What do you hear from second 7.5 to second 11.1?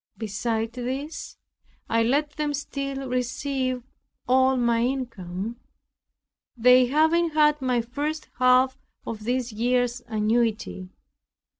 my first half of this year's annuity.